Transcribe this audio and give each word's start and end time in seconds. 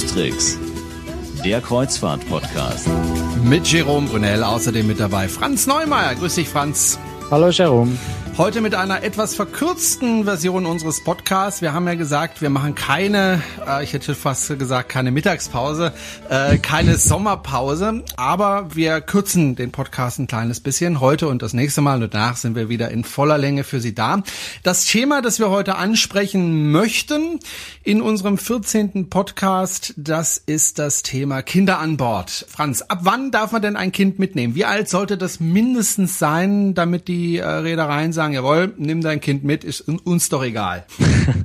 Tricks, 0.00 0.58
der 1.44 1.60
Kreuzfahrt-Podcast. 1.60 2.88
Mit 3.44 3.66
Jerome 3.66 4.08
Brunel, 4.08 4.42
außerdem 4.42 4.86
mit 4.86 4.98
dabei 4.98 5.28
Franz 5.28 5.66
Neumeier. 5.66 6.14
Grüß 6.14 6.36
dich, 6.36 6.48
Franz. 6.48 6.98
Hallo, 7.30 7.50
Jerome. 7.50 7.92
Heute 8.38 8.62
mit 8.62 8.74
einer 8.74 9.02
etwas 9.02 9.34
verkürzten 9.34 10.24
Version 10.24 10.64
unseres 10.64 11.04
Podcasts. 11.04 11.60
Wir 11.60 11.74
haben 11.74 11.86
ja 11.86 11.96
gesagt, 11.96 12.40
wir 12.40 12.48
machen 12.48 12.74
keine, 12.74 13.42
äh, 13.68 13.84
ich 13.84 13.92
hätte 13.92 14.14
fast 14.14 14.58
gesagt, 14.58 14.88
keine 14.88 15.10
Mittagspause, 15.10 15.92
äh, 16.30 16.56
keine 16.56 16.96
Sommerpause, 16.96 18.02
aber 18.16 18.74
wir 18.74 19.02
kürzen 19.02 19.54
den 19.54 19.70
Podcast 19.70 20.18
ein 20.18 20.28
kleines 20.28 20.60
bisschen. 20.60 21.00
Heute 21.00 21.28
und 21.28 21.42
das 21.42 21.52
nächste 21.52 21.82
Mal 21.82 22.02
und 22.02 22.14
danach 22.14 22.36
sind 22.36 22.56
wir 22.56 22.70
wieder 22.70 22.90
in 22.90 23.04
voller 23.04 23.36
Länge 23.36 23.64
für 23.64 23.80
Sie 23.80 23.94
da. 23.94 24.22
Das 24.62 24.86
Thema, 24.86 25.20
das 25.20 25.38
wir 25.38 25.50
heute 25.50 25.74
ansprechen 25.76 26.72
möchten 26.72 27.38
in 27.82 28.00
unserem 28.00 28.38
14. 28.38 29.10
Podcast, 29.10 29.92
das 29.98 30.38
ist 30.38 30.78
das 30.78 31.02
Thema 31.02 31.42
Kinder 31.42 31.80
an 31.80 31.98
Bord. 31.98 32.46
Franz, 32.48 32.80
ab 32.80 33.00
wann 33.02 33.30
darf 33.30 33.52
man 33.52 33.60
denn 33.60 33.76
ein 33.76 33.92
Kind 33.92 34.18
mitnehmen? 34.18 34.54
Wie 34.54 34.64
alt 34.64 34.88
sollte 34.88 35.18
das 35.18 35.38
mindestens 35.38 36.18
sein, 36.18 36.72
damit 36.72 37.08
die 37.08 37.36
äh, 37.36 37.46
Reedereien 37.46 38.14
sagen, 38.14 38.21
sagen, 38.22 38.34
jawohl, 38.34 38.72
nimm 38.76 39.00
dein 39.00 39.20
Kind 39.20 39.42
mit, 39.42 39.64
ist 39.64 39.80
uns 39.80 40.28
doch 40.28 40.44
egal. 40.44 40.84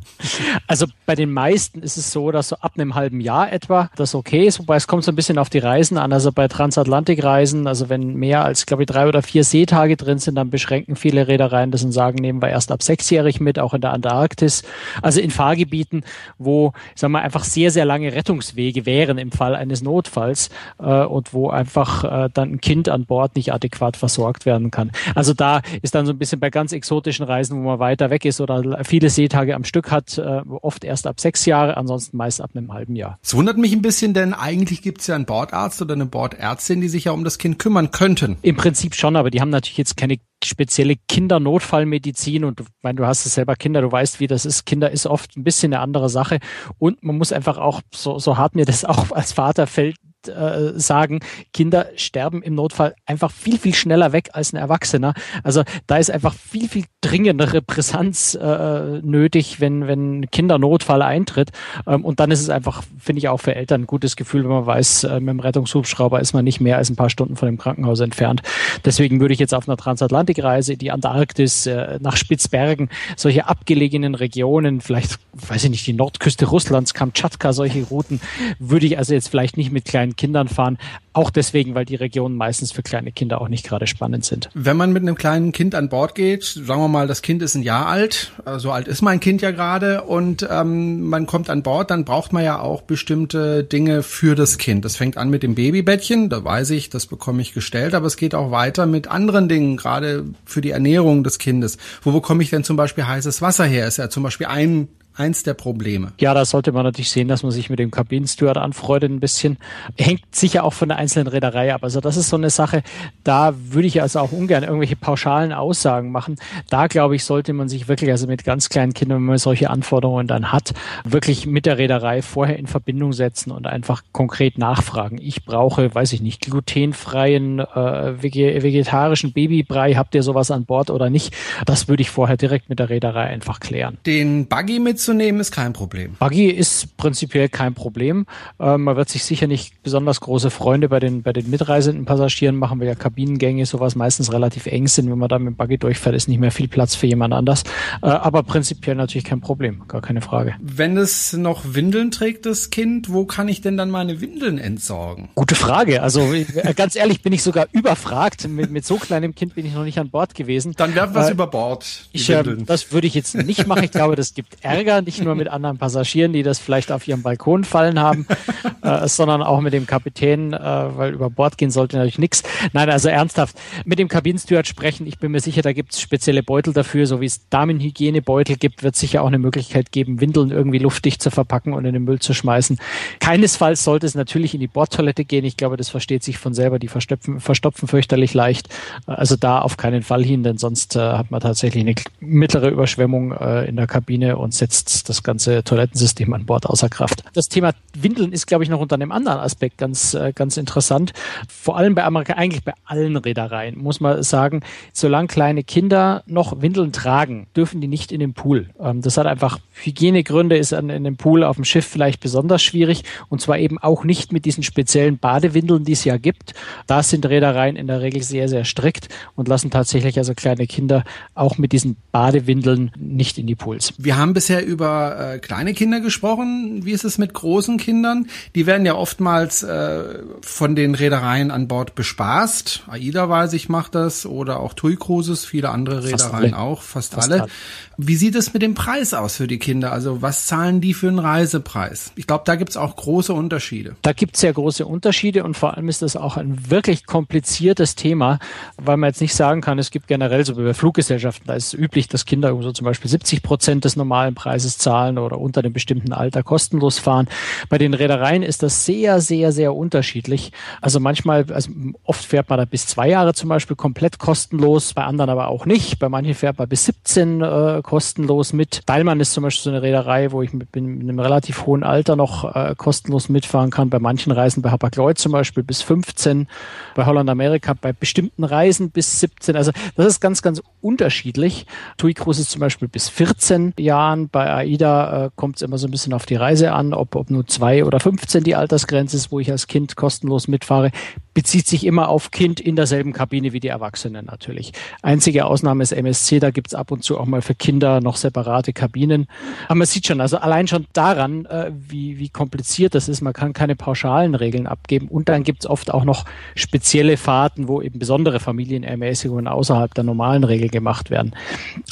Also 0.68 0.86
bei 1.06 1.16
den 1.16 1.32
meisten 1.32 1.82
ist 1.82 1.98
es 1.98 2.12
so, 2.12 2.32
dass 2.32 2.50
so 2.50 2.58
ab 2.58 2.74
einem 2.78 2.96
halben 2.96 3.22
Jahr 3.22 3.52
etwa 3.52 3.90
das 3.96 4.14
okay 4.14 4.46
ist, 4.46 4.60
wobei 4.60 4.76
es 4.76 4.86
kommt 4.86 5.04
so 5.04 5.12
ein 5.12 5.16
bisschen 5.16 5.38
auf 5.38 5.50
die 5.50 5.60
Reisen 5.60 5.98
an. 5.98 6.12
Also 6.12 6.32
bei 6.32 6.48
Transatlantikreisen, 6.48 7.68
also 7.68 7.90
wenn 7.90 8.16
mehr 8.16 8.44
als, 8.44 8.66
glaube 8.66 8.84
ich, 8.84 8.88
drei 8.88 9.08
oder 9.08 9.22
vier 9.22 9.44
Seetage 9.44 9.96
drin 9.96 10.20
sind, 10.20 10.36
dann 10.36 10.50
beschränken 10.50 10.96
viele 10.96 11.28
Reedereien 11.28 11.72
das 11.72 11.84
und 11.84 11.92
sagen, 11.92 12.18
nehmen 12.18 12.42
wir 12.42 12.50
erst 12.50 12.72
ab 12.72 12.84
sechsjährig 12.84 13.40
mit, 13.40 13.60
auch 13.60 13.74
in 13.74 13.82
der 13.82 13.94
Antarktis. 13.94 14.64
Also 15.02 15.22
in 15.22 15.32
Fahrgebieten, 15.32 16.04
wo, 16.38 16.74
sagen 16.96 17.14
wir, 17.14 17.22
einfach 17.22 17.44
sehr, 17.44 17.72
sehr 17.72 17.86
lange 17.86 18.14
Rettungswege 18.14 18.86
wären 18.86 19.18
im 19.18 19.32
Fall 19.32 19.56
eines 19.56 19.82
Notfalls 19.82 20.50
äh, 20.80 21.04
und 21.04 21.34
wo 21.34 21.50
einfach 21.50 22.04
äh, 22.04 22.30
dann 22.34 22.54
ein 22.54 22.62
Kind 22.62 22.90
an 22.90 23.06
Bord 23.06 23.36
nicht 23.36 23.54
adäquat 23.54 23.98
versorgt 23.98 24.46
werden 24.46 24.72
kann. 24.72 24.92
Also 25.16 25.34
da 25.34 25.62
ist 25.82 25.96
dann 25.96 26.06
so 26.06 26.12
ein 26.12 26.18
bisschen 26.18 26.40
bei 26.40 26.50
ganz 26.50 26.67
ganz 26.68 26.74
exotischen 26.74 27.26
Reisen, 27.26 27.58
wo 27.58 27.62
man 27.62 27.80
weiter 27.80 28.10
weg 28.10 28.26
ist 28.26 28.42
oder 28.42 28.84
viele 28.84 29.10
Seetage 29.10 29.56
am 29.56 29.64
Stück 29.64 29.90
hat, 29.90 30.18
äh, 30.18 30.42
oft 30.62 30.84
erst 30.84 31.08
ab 31.08 31.22
sechs 31.22 31.46
Jahre, 31.46 31.78
ansonsten 31.78 32.18
meist 32.18 32.42
ab 32.42 32.50
einem 32.54 32.74
halben 32.74 32.98
Jahr. 32.98 33.20
Es 33.24 33.34
wundert 33.34 33.58
mich 33.58 33.72
ein 33.72 33.82
bisschen, 33.82 34.14
denn 34.14 34.34
eigentlich 34.34 34.82
gibt 34.82 35.00
es 35.00 35.08
ja 35.08 35.16
einen 35.16 35.24
Bordarzt 35.24 35.82
oder 35.82 35.94
eine 35.94 36.06
Bordärztin, 36.06 36.82
die 36.82 36.90
sich 36.90 37.06
ja 37.06 37.14
um 37.14 37.24
das 37.24 37.38
Kind 37.38 37.58
kümmern 37.58 37.92
könnten. 37.92 38.36
Im 38.42 38.58
Prinzip 38.58 38.96
schon, 38.96 39.16
aber 39.16 39.30
die 39.30 39.40
haben 39.40 39.50
natürlich 39.50 39.78
jetzt 39.78 39.96
keine 39.96 40.18
spezielle 40.44 40.96
Kindernotfallmedizin 41.08 42.44
und 42.44 42.60
ich 42.60 42.68
meine, 42.82 42.98
du 42.98 43.06
hast 43.06 43.26
es 43.26 43.36
selber 43.36 43.56
Kinder, 43.56 43.80
du 43.80 43.90
weißt, 43.90 44.20
wie 44.20 44.28
das 44.28 44.46
ist. 44.46 44.66
Kinder 44.66 44.92
ist 44.92 45.08
oft 45.08 45.38
ein 45.38 45.46
bisschen 45.46 45.74
eine 45.74 45.82
andere 45.82 46.10
Sache 46.10 46.40
und 46.78 47.02
man 47.02 47.18
muss 47.18 47.32
einfach 47.32 47.58
auch, 47.58 47.80
so, 47.96 48.20
so 48.20 48.38
hart 48.38 48.56
mir 48.56 48.66
das 48.66 48.84
auch 48.84 49.12
als 49.12 49.32
Vater 49.32 49.68
fällt, 49.68 49.96
äh, 50.28 50.80
sagen, 50.80 51.20
Kinder 51.54 51.88
sterben 51.96 52.42
im 52.42 52.56
Notfall 52.56 52.96
einfach 53.06 53.32
viel, 53.32 53.58
viel 53.58 53.74
schneller 53.74 54.12
weg 54.12 54.30
als 54.34 54.54
ein 54.54 54.58
Erwachsener. 54.58 55.14
Also 55.44 55.64
da 55.88 55.98
ist 55.98 56.12
einfach 56.12 56.34
viel, 56.34 56.68
viel 56.68 56.86
dringendere 57.02 57.62
Brisanz 57.62 58.36
äh, 58.36 59.00
nötig, 59.02 59.60
wenn, 59.60 59.88
wenn 59.88 60.30
Kindernotfall 60.32 61.02
eintritt. 61.02 61.52
Ähm, 61.86 62.04
und 62.04 62.20
dann 62.20 62.32
ist 62.32 62.42
es 62.42 62.50
einfach, 62.50 62.84
finde 63.00 63.20
ich 63.20 63.30
auch 63.30 63.40
für 63.40 63.56
Eltern 63.56 63.82
ein 63.82 63.88
gutes 63.88 64.16
Gefühl, 64.16 64.44
wenn 64.44 64.52
man 64.52 64.66
weiß, 64.66 65.06
äh, 65.06 65.20
mit 65.20 65.30
dem 65.30 65.40
Rettungshubschrauber 65.40 66.20
ist 66.20 66.34
man 66.34 66.44
nicht 66.44 66.60
mehr 66.60 66.78
als 66.78 66.90
ein 66.90 66.96
paar 66.96 67.10
Stunden 67.10 67.36
von 67.36 67.48
dem 67.48 67.58
Krankenhaus 67.58 68.00
entfernt. 68.00 68.42
Deswegen 68.86 69.20
würde 69.20 69.34
ich 69.34 69.40
jetzt 69.40 69.54
auf 69.54 69.68
einer 69.68 69.78
Transatlantikreise, 69.78 70.78
die 70.78 70.92
Antarktis, 70.92 71.66
äh, 71.66 71.98
nach 72.02 72.18
Spitzbergen, 72.18 72.90
solche 73.16 73.48
abgelegenen 73.48 74.16
Regionen, 74.16 74.82
vielleicht, 74.82 75.18
weiß 75.34 75.64
ich 75.66 75.70
nicht, 75.70 75.88
die 75.88 75.94
Nordküste 75.94 76.46
Russlands, 76.46 76.94
Kamtschatka, 76.94 77.54
solche 77.54 77.84
Routen, 77.84 78.20
würde 78.60 78.86
ich 78.86 78.98
also 78.98 79.14
jetzt 79.14 79.30
vielleicht 79.30 79.58
nicht 79.58 79.72
mit 79.72 79.86
kleinen 79.86 80.16
Kindern 80.18 80.48
fahren. 80.48 80.78
Auch 81.14 81.32
deswegen, 81.32 81.74
weil 81.74 81.86
die 81.86 81.96
Regionen 81.96 82.36
meistens 82.36 82.72
für 82.72 82.84
kleine 82.84 83.12
Kinder 83.12 83.42
auch 83.42 83.48
nicht 83.48 83.66
gerade 83.66 83.88
spannend 83.88 84.24
sind. 84.24 84.50
Wenn 84.54 84.78
man 84.78 84.94
mit 84.94 85.02
einem 85.02 85.16
kleinen 85.16 85.52
Kind 85.52 85.74
an 85.74 85.90
Bord 85.90 86.14
geht, 86.14 86.44
sagen 86.44 86.82
wir 86.82 86.88
mal, 86.88 87.08
das 87.08 87.24
Kind 87.24 87.42
ist 87.42 87.56
ein 87.56 87.64
Jahr 87.64 87.88
alt, 87.88 88.34
äh, 88.46 88.60
so 88.60 88.72
alt 88.72 88.88
ist 88.88 89.02
mein 89.02 89.20
Kind 89.20 89.42
ja 89.42 89.52
gerade, 89.52 90.04
und 90.04 90.48
ähm, 90.50 91.08
man 91.08 91.26
kommt 91.26 91.50
an 91.50 91.64
Bord, 91.64 91.90
dann 91.90 92.06
braucht 92.06 92.34
man 92.34 92.44
ja 92.44 92.60
auch 92.60 92.82
bestimmte 92.84 93.64
Dinge 93.64 94.04
für 94.04 94.36
das 94.36 94.58
Kind. 94.58 94.86
Das 94.86 94.96
fängt 94.96 95.18
an 95.18 95.30
mit 95.30 95.42
dem 95.42 95.56
Babybettchen, 95.56 96.30
da 96.30 96.44
weiß 96.44 96.70
ich, 96.72 96.90
das 96.90 97.08
bekomme 97.08 97.42
ich 97.42 97.54
gestellt, 97.54 97.96
aber 97.96 98.06
es 98.06 98.18
geht 98.18 98.36
auch 98.36 98.52
weiter 98.52 98.86
mit 98.86 99.08
anderen 99.08 99.50
Dingen, 99.50 99.78
gerade 99.78 100.26
für 100.46 100.62
die 100.62 100.72
Ernährung 100.72 101.24
des 101.24 101.40
Kindes. 101.40 101.78
Wo 102.04 102.12
bekomme 102.12 102.44
ich 102.44 102.50
denn 102.50 102.64
zum 102.64 102.78
Beispiel 102.78 103.08
heißes 103.08 103.42
Wasser 103.42 103.66
her? 103.66 103.88
Ist 103.88 103.98
ja 103.98 104.10
zum 104.10 104.24
Beispiel 104.24 104.48
ein 104.48 104.88
eins 105.18 105.44
der 105.44 105.54
Probleme. 105.54 106.14
Ja, 106.20 106.34
da 106.34 106.46
sollte 106.46 106.72
man 106.72 106.84
natürlich 106.84 107.12
sehen, 107.12 107.28
dass 107.28 107.44
man 107.44 107.52
sich 107.52 107.70
mit 107.70 107.80
dem 107.80 107.92
Kabinensteward 107.92 108.58
anfreundet 108.58 109.12
ein 109.12 109.20
bisschen. 109.20 109.58
Hängt 109.98 110.24
sicher 110.36 110.64
auch 110.64 110.74
von 110.74 110.90
der 110.90 110.98
einzelnen 110.98 111.28
Reederei 111.28 111.74
ab. 111.74 111.84
Also 111.84 112.02
das 112.02 112.18
ist 112.18 112.30
so 112.30 112.38
eine 112.38 112.50
Sache, 112.50 112.84
da 113.24 113.54
würde 113.56 113.88
ich 113.88 114.02
also 114.02 114.20
auch 114.20 114.32
ungern 114.32 114.64
irgendwelche 114.64 114.96
pauschalen 114.96 115.54
Aussagen 115.54 116.12
machen. 116.12 116.36
Da 116.70 116.88
glaube 116.88 117.16
ich, 117.16 117.24
sollte 117.24 117.54
man 117.54 117.70
sich 117.70 117.88
wirklich, 117.88 118.12
also 118.12 118.28
mit 118.28 118.44
ganz 118.44 118.70
kleinen 118.70 118.94
Kindern, 118.94 119.18
wenn 119.18 119.26
man 119.26 119.38
solche 119.38 119.70
Anforderungen 119.70 120.28
dann 120.28 120.52
hat, 120.52 120.74
wirklich 121.04 121.46
mit 121.46 121.66
der 121.66 121.78
Reederei 121.78 122.22
vorher 122.22 122.58
in 122.58 122.68
Verbindung 122.68 123.14
setzen 123.14 123.52
und 123.52 123.68
einfach 123.68 124.04
konkret 124.12 124.58
nachfragen. 124.58 125.20
Ich 125.22 125.46
brauche, 125.46 125.94
weiß 125.94 126.14
ich 126.14 126.22
nicht, 126.22 126.42
glutenfreien, 126.42 127.60
äh, 127.60 128.22
vegetarischen 128.22 129.34
Babybrei. 129.34 129.96
Habt 129.96 130.16
ihr 130.16 130.24
sowas 130.24 130.52
an 130.52 130.66
Bord 130.66 130.90
oder 130.90 131.10
nicht? 131.10 131.34
Das 131.66 131.88
würde 131.88 132.02
ich 132.02 132.10
vorher 132.10 132.38
direkt 132.38 132.70
mit 132.70 132.80
der 132.80 132.90
Reederei 132.90 133.24
einfach 133.24 133.60
klären. 133.60 133.98
Den 134.06 134.48
Buggy 134.48 134.80
mit 134.80 135.00
mitzunehmen 135.08 135.40
ist 135.40 135.52
kein 135.52 135.74
Problem. 135.74 136.16
Buggy 136.20 136.50
ist 136.50 136.98
prinzipiell 136.98 137.48
kein 137.48 137.74
Problem. 137.74 138.26
Ähm, 138.60 138.84
man 138.84 138.98
wird 138.98 139.10
sich 139.10 139.24
sicher 139.24 139.48
nicht 139.48 139.82
besonders 139.84 140.20
große 140.20 140.50
Freunde 140.50 140.90
bei 140.90 141.00
den, 141.00 141.22
bei 141.22 141.32
den 141.32 141.50
mitreisenden 141.50 142.06
Passagieren 142.06 142.58
machen, 142.58 142.80
weil 142.80 142.88
ja 142.88 142.96
Kabinengänge 142.96 143.66
sowas 143.66 143.96
meistens 143.96 144.34
relativ 144.34 144.66
eng 144.66 144.88
sind. 144.88 145.10
Wenn 145.10 145.18
man 145.18 145.30
da 145.30 145.40
mit 145.40 145.48
dem 145.48 145.56
Buggy 145.56 145.78
durchfährt, 145.78 146.16
ist 146.16 146.28
nicht 146.28 146.40
mehr 146.40 146.52
viel 146.52 146.68
Platz 146.68 146.96
für 146.96 147.08
jemand 147.08 147.34
anders. 147.34 147.64
Äh, 148.02 148.08
aber 148.08 148.44
prinzipiell 148.44 148.96
natürlich 148.96 149.24
kein 149.24 149.40
Problem, 149.40 149.84
gar 149.88 150.02
keine 150.02 150.22
Frage. 150.22 150.56
Wenn 150.60 150.98
es 150.98 151.34
noch 151.34 151.74
Windeln 151.74 152.12
trägt, 152.12 152.46
das 152.46 152.70
Kind, 152.70 153.12
wo 153.12 153.26
kann 153.26 153.48
ich 153.48 153.62
denn 153.62 153.78
dann 153.78 153.90
meine 153.90 154.20
Windeln 154.20 154.58
entsorgen? 154.58 155.30
Gute 155.36 155.56
Frage. 155.56 156.04
Also 156.04 156.34
äh, 156.34 156.74
ganz 156.76 156.96
ehrlich 156.96 157.22
bin 157.22 157.32
ich 157.32 157.44
sogar 157.44 157.68
überfragt. 157.72 158.48
Mit, 158.48 158.72
mit 158.72 158.86
so 158.86 158.98
kleinem 158.98 159.34
Kind 159.36 159.56
bin 159.56 159.66
ich 159.66 159.74
noch 159.74 159.86
nicht 159.86 160.00
an 160.00 160.10
Bord 160.10 160.36
gewesen. 160.36 160.74
Dann 160.76 160.96
werfen 160.96 161.16
wir 161.16 161.22
es 161.22 161.30
äh, 161.30 161.34
über 161.34 161.48
Bord. 161.48 162.10
Ich, 162.12 162.30
äh, 162.30 162.44
das 162.66 162.92
würde 162.92 163.08
ich 163.08 163.14
jetzt 163.14 163.36
nicht 163.36 163.68
machen. 163.68 163.84
Ich 163.84 163.92
glaube, 163.92 164.16
das 164.16 164.34
gibt 164.34 164.58
Ärger 164.62 164.97
nicht 165.02 165.24
nur 165.24 165.36
mit 165.36 165.48
anderen 165.48 165.78
Passagieren, 165.78 166.34
die 166.34 166.44
das 166.44 166.60
vielleicht 166.60 166.92
auf 166.92 167.08
ihrem 167.08 167.22
Balkon 167.22 167.64
fallen 167.64 168.00
haben, 168.00 168.28
äh, 168.82 169.08
sondern 169.08 169.42
auch 169.42 169.62
mit 169.62 169.74
dem 169.74 169.88
Kapitän, 169.88 170.54
äh, 170.54 170.60
weil 170.60 171.14
über 171.14 171.30
Bord 171.30 171.58
gehen 171.58 171.72
sollte 171.72 171.98
natürlich 171.98 172.20
nichts. 172.20 172.44
Nein, 172.74 172.90
also 172.90 173.10
ernsthaft, 173.10 173.58
mit 173.86 174.00
dem 174.00 174.08
Kabinensteward 174.08 174.68
sprechen. 174.68 175.08
Ich 175.08 175.20
bin 175.20 175.32
mir 175.32 175.40
sicher, 175.40 175.62
da 175.62 175.74
gibt 175.74 175.94
es 175.94 176.02
spezielle 176.02 176.44
Beutel 176.44 176.74
dafür, 176.74 177.06
so 177.08 177.22
wie 177.22 177.26
es 177.26 177.48
Damenhygienebeutel 177.50 178.58
gibt, 178.58 178.84
wird 178.84 178.96
sicher 178.96 179.24
auch 179.24 179.28
eine 179.28 179.40
Möglichkeit 179.40 179.92
geben, 179.92 180.22
Windeln 180.22 180.52
irgendwie 180.52 180.80
luftdicht 180.80 181.22
zu 181.22 181.32
verpacken 181.32 181.74
und 181.74 181.86
in 181.86 181.94
den 181.94 182.04
Müll 182.04 182.20
zu 182.20 182.34
schmeißen. 182.34 182.78
Keinesfalls 183.20 183.84
sollte 183.84 184.06
es 184.06 184.16
natürlich 184.16 184.54
in 184.54 184.60
die 184.60 184.68
Bordtoilette 184.68 185.26
gehen. 185.26 185.46
Ich 185.46 185.58
glaube, 185.58 185.78
das 185.78 185.90
versteht 185.90 186.24
sich 186.24 186.38
von 186.38 186.54
selber. 186.54 186.80
Die 186.80 186.88
verstopfen, 186.88 187.40
verstopfen 187.40 187.88
fürchterlich 187.88 188.34
leicht. 188.34 188.70
Also 189.06 189.36
da 189.36 189.60
auf 189.60 189.78
keinen 189.78 190.04
Fall 190.04 190.24
hin, 190.24 190.44
denn 190.44 190.58
sonst 190.58 190.96
äh, 190.96 191.00
hat 191.00 191.32
man 191.32 191.42
tatsächlich 191.42 191.84
eine 191.84 191.96
mittlere 192.20 192.70
Überschwemmung 192.70 193.32
äh, 193.32 193.66
in 193.66 193.76
der 193.76 193.88
Kabine 193.88 194.38
und 194.38 194.54
setzt 194.54 194.77
das 194.84 195.24
ganze 195.24 195.64
Toilettensystem 195.64 196.34
an 196.34 196.46
Bord 196.46 196.66
außer 196.66 196.90
Kraft. 196.90 197.24
Das 197.34 197.50
Thema 197.50 197.74
Windeln 197.96 198.32
ist, 198.32 198.48
glaube 198.48 198.64
ich, 198.64 198.70
noch 198.70 198.80
unter 198.80 198.96
einem 198.96 199.12
anderen 199.12 199.40
Aspekt 199.40 199.78
ganz, 199.78 200.14
äh, 200.14 200.34
ganz 200.34 200.58
interessant. 200.58 201.14
Vor 201.48 201.78
allem 201.78 201.96
bei 201.96 202.04
Amerika, 202.04 202.34
eigentlich 202.34 202.64
bei 202.64 202.74
allen 202.86 203.18
Reedereien, 203.18 203.78
muss 203.78 204.00
man 204.00 204.22
sagen, 204.24 204.62
solange 204.94 205.28
kleine 205.28 205.64
Kinder 205.64 206.24
noch 206.26 206.62
Windeln 206.62 206.92
tragen, 206.92 207.48
dürfen 207.56 207.82
die 207.82 207.88
nicht 207.88 208.12
in 208.12 208.20
den 208.20 208.34
Pool. 208.34 208.70
Ähm, 208.80 209.02
das 209.02 209.18
hat 209.18 209.26
einfach 209.26 209.60
Hygienegründe, 209.74 210.58
ist 210.58 210.72
in 210.72 211.04
dem 211.04 211.18
Pool 211.18 211.44
auf 211.44 211.56
dem 211.56 211.66
Schiff 211.66 211.86
vielleicht 211.86 212.20
besonders 212.20 212.64
schwierig 212.64 213.04
und 213.30 213.42
zwar 213.42 213.58
eben 213.60 213.78
auch 213.78 214.04
nicht 214.04 214.32
mit 214.32 214.46
diesen 214.46 214.64
speziellen 214.64 215.18
Badewindeln, 215.18 215.84
die 215.84 215.94
es 215.94 216.04
ja 216.04 216.18
gibt. 216.18 216.54
Da 216.88 217.04
sind 217.04 217.26
Reedereien 217.26 217.76
in 217.76 217.88
der 217.88 218.02
Regel 218.02 218.24
sehr, 218.24 218.48
sehr 218.50 218.66
strikt 218.66 219.10
und 219.36 219.48
lassen 219.48 219.72
tatsächlich 219.72 220.18
also 220.18 220.34
kleine 220.34 220.68
Kinder 220.68 221.04
auch 221.36 221.58
mit 221.58 221.72
diesen 221.72 221.98
Badewindeln 222.12 222.92
nicht 222.98 223.38
in 223.38 223.48
die 223.48 223.56
Pools. 223.56 223.94
Wir 223.98 224.18
haben 224.18 224.34
bisher 224.34 224.62
über 224.68 225.34
äh, 225.34 225.40
kleine 225.40 225.74
Kinder 225.74 226.00
gesprochen. 226.00 226.86
Wie 226.86 226.92
ist 226.92 227.06
es 227.06 227.18
mit 227.18 227.34
großen 227.34 227.78
Kindern? 227.78 228.28
Die 228.56 228.66
werden 228.66 228.86
ja 228.86 228.96
oftmals 228.96 229.64
äh, 229.64 230.20
von 230.42 230.76
den 230.76 230.94
Reedereien 230.94 231.52
an 231.52 231.68
Bord 231.68 231.96
bespaßt. 231.96 232.84
AIDA 232.88 233.30
weiß 233.30 233.54
ich 233.54 233.70
macht 233.70 233.96
das 233.96 234.26
oder 234.26 234.60
auch 234.60 234.74
TUI 234.74 234.96
Cruises, 234.96 235.46
viele 235.46 235.70
andere 235.70 236.04
Reedereien 236.04 236.54
auch, 236.54 236.82
fast, 236.82 237.14
fast 237.14 237.32
alle. 237.32 237.44
alle. 237.44 237.52
Wie 237.98 238.16
sieht 238.16 238.36
es 238.36 238.54
mit 238.54 238.62
dem 238.62 238.76
Preis 238.76 239.14
aus 239.14 239.38
für 239.38 239.48
die 239.48 239.58
Kinder? 239.58 239.92
Also 239.92 240.22
was 240.22 240.46
zahlen 240.46 240.82
die 240.82 240.94
für 240.94 241.08
einen 241.08 241.20
Reisepreis? 241.20 242.12
Ich 242.16 242.28
glaube, 242.28 242.44
da 242.46 242.56
gibt 242.56 242.72
es 242.72 242.78
auch 242.78 242.96
große 242.96 243.34
Unterschiede. 243.34 243.96
Da 244.04 244.14
gibt 244.14 244.36
es 244.36 244.42
sehr 244.42 244.54
große 244.54 244.86
Unterschiede 244.86 245.44
und 245.44 245.58
vor 245.58 245.76
allem 245.76 245.90
ist 245.90 246.02
das 246.02 246.16
auch 246.16 246.38
ein 246.38 246.70
wirklich 246.70 247.06
kompliziertes 247.06 247.96
Thema, 247.96 248.40
weil 248.78 248.98
man 248.98 249.10
jetzt 249.10 249.22
nicht 249.22 249.34
sagen 249.34 249.62
kann, 249.62 249.80
es 249.80 249.92
gibt 249.92 250.08
generell 250.08 250.46
so 250.46 250.58
wie 250.58 250.64
bei 250.64 250.74
Fluggesellschaften, 250.74 251.48
da 251.48 251.56
ist 251.56 251.68
es 251.68 251.74
üblich, 251.74 252.08
dass 252.08 252.26
Kinder 252.26 252.56
so 252.62 252.72
zum 252.72 252.86
Beispiel 252.86 253.10
70 253.10 253.42
Prozent 253.42 253.86
des 253.86 253.96
normalen 253.96 254.36
Preises 254.36 254.57
Preises 254.58 254.80
zahlen 254.80 255.20
oder 255.20 255.40
unter 255.40 255.62
einem 255.62 255.74
bestimmten 255.74 256.14
Alter 256.14 256.42
kostenlos 256.42 256.98
fahren. 256.98 257.28
Bei 257.70 257.78
den 257.78 257.94
Reedereien 257.94 258.42
ist 258.42 258.64
das 258.64 258.86
sehr, 258.86 259.22
sehr, 259.22 259.52
sehr 259.52 259.76
unterschiedlich. 259.76 260.52
Also 260.82 261.00
manchmal, 261.00 261.46
also 261.54 261.70
oft 262.04 262.26
fährt 262.26 262.50
man 262.50 262.58
da 262.58 262.66
bis 262.66 262.88
zwei 262.88 263.08
Jahre 263.10 263.36
zum 263.36 263.50
Beispiel 263.50 263.76
komplett 263.76 264.18
kostenlos, 264.18 264.96
bei 264.96 265.04
anderen 265.04 265.30
aber 265.30 265.50
auch 265.50 265.68
nicht. 265.68 266.00
Bei 266.00 266.10
manchen 266.10 266.34
fährt 266.34 266.58
man 266.58 266.68
bis 266.68 266.86
17 266.86 267.42
äh, 267.42 267.82
kostenlos 267.84 268.52
mit. 268.52 268.82
Deilmann 268.88 269.20
ist 269.20 269.34
zum 269.34 269.44
Beispiel 269.44 269.64
so 269.64 269.70
eine 269.70 269.84
Reederei, 269.84 270.32
wo 270.32 270.42
ich 270.42 270.54
mit, 270.54 270.76
mit 270.76 270.84
einem 270.84 271.20
relativ 271.20 271.68
hohen 271.68 271.84
Alter 271.84 272.16
noch 272.16 272.56
äh, 272.56 272.74
kostenlos 272.76 273.30
mitfahren 273.30 273.70
kann. 273.70 273.92
Bei 273.92 274.00
manchen 274.00 274.32
Reisen 274.32 274.64
bei 274.64 274.72
Hapag-Lloyd 274.72 275.20
zum 275.20 275.34
Beispiel 275.34 275.62
bis 275.62 275.84
15, 275.84 276.48
bei 276.96 277.06
Holland 277.06 277.30
Amerika 277.30 277.76
bei 277.80 277.94
bestimmten 277.94 278.44
Reisen 278.44 278.90
bis 278.90 279.20
17. 279.20 279.56
Also 279.56 279.72
das 279.96 280.08
ist 280.08 280.20
ganz, 280.20 280.42
ganz 280.42 280.64
unterschiedlich. 280.82 281.68
TUI 281.98 282.16
Cruise 282.16 282.42
ist 282.42 282.50
zum 282.50 282.62
Beispiel 282.62 282.88
bis 282.88 283.08
14 283.10 283.74
Jahren. 283.78 284.30
Bei 284.30 284.47
AIDA 284.56 285.26
äh, 285.26 285.30
kommt 285.36 285.58
es 285.58 285.62
immer 285.62 285.78
so 285.78 285.88
ein 285.88 285.92
bisschen 285.92 286.14
auf 286.14 286.26
die 286.26 286.36
Reise 286.36 286.74
an, 286.74 286.94
ob, 286.94 287.16
ob 287.16 287.30
nur 287.30 287.46
zwei 287.48 287.84
oder 287.84 288.00
15 288.00 288.44
die 288.44 288.56
Altersgrenze 288.56 289.18
ist, 289.18 289.32
wo 289.32 289.40
ich 289.40 289.52
als 289.52 289.68
Kind 289.68 289.96
kostenlos 289.96 290.48
mitfahre 290.48 290.92
bezieht 291.38 291.68
sich 291.68 291.86
immer 291.86 292.10
auf 292.10 292.32
Kind 292.32 292.60
in 292.60 292.76
derselben 292.76 293.14
Kabine 293.14 293.54
wie 293.54 293.60
die 293.60 293.68
Erwachsenen 293.68 294.26
natürlich. 294.26 294.72
Einzige 295.04 295.46
Ausnahme 295.46 295.84
ist 295.84 295.92
MSC, 295.92 296.40
da 296.40 296.50
gibt's 296.50 296.74
ab 296.74 296.90
und 296.90 297.04
zu 297.04 297.20
auch 297.20 297.28
mal 297.28 297.44
für 297.44 297.54
Kinder 297.54 298.02
noch 298.02 298.16
separate 298.16 298.74
Kabinen. 298.74 299.28
Aber 299.68 299.76
man 299.76 299.86
sieht 299.86 300.08
schon, 300.08 300.20
also 300.20 300.38
allein 300.38 300.68
schon 300.68 300.88
daran, 300.94 301.46
äh, 301.46 301.70
wie, 301.78 302.18
wie 302.18 302.30
kompliziert 302.30 302.96
das 302.96 303.08
ist, 303.08 303.22
man 303.22 303.34
kann 303.34 303.54
keine 303.54 303.76
pauschalen 303.76 304.34
Regeln 304.34 304.66
abgeben. 304.66 305.10
Und 305.10 305.30
dann 305.30 305.44
gibt's 305.44 305.68
oft 305.68 305.94
auch 305.94 306.06
noch 306.06 306.26
spezielle 306.56 307.18
Fahrten, 307.18 307.68
wo 307.68 307.84
eben 307.84 308.00
besondere 308.00 308.40
Familienermäßigungen 308.40 309.48
außerhalb 309.48 309.94
der 309.94 310.06
normalen 310.06 310.44
Regel 310.44 310.70
gemacht 310.70 311.12
werden. 311.12 311.36